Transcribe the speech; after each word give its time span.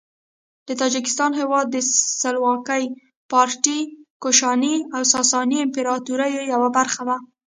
د 0.67 0.69
تاجکستان 0.81 1.31
هیواد 1.41 1.65
د 1.71 1.77
سلوکي، 2.21 2.83
پارتي، 3.31 3.79
کوشاني 4.23 4.75
او 4.95 5.01
ساساني 5.13 5.57
امپراطوریو 5.65 6.41
یوه 6.53 6.69
برخه 6.77 7.01
وه. 7.07 7.17